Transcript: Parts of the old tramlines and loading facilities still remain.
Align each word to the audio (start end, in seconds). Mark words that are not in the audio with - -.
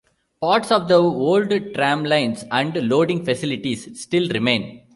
Parts 0.41 0.71
of 0.71 0.87
the 0.87 0.95
old 0.95 1.49
tramlines 1.75 2.43
and 2.49 2.73
loading 2.89 3.23
facilities 3.23 4.01
still 4.01 4.27
remain. 4.29 4.81